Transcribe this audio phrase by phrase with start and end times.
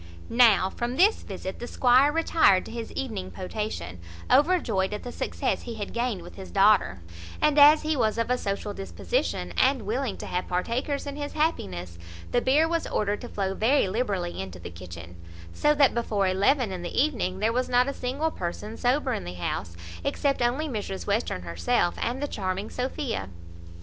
[0.31, 3.99] Now from this visit the squire retired to his evening potation,
[4.31, 7.01] overjoyed at the success he had gained with his daughter;
[7.39, 11.33] and, as he was of a social disposition, and willing to have partakers in his
[11.33, 11.99] happiness,
[12.31, 15.17] the beer was ordered to flow very liberally into the kitchen;
[15.53, 19.23] so that before eleven in the evening there was not a single person sober in
[19.23, 23.29] the house except only Mrs Western herself and the charming Sophia.